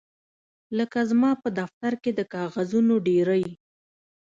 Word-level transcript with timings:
لکه 0.77 0.99
زما 1.09 1.31
په 1.41 1.49
دفتر 1.59 1.91
کې 2.01 2.11
د 2.15 2.21
کاغذونو 2.33 2.95
ډیرۍ 3.07 3.45